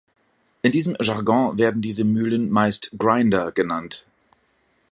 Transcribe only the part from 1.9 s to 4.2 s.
Mühlen meist Grinder genannt.